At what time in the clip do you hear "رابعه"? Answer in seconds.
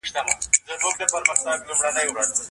0.81-1.05